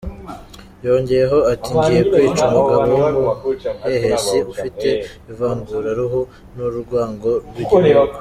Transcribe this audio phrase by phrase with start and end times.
[0.85, 4.87] Yongeyeho ati “Ngiye kwica umugabo w’ umuhehesi, ufite
[5.31, 6.19] ivanguraruhu,
[6.55, 8.09] n’ urwango rw’ ibihugu.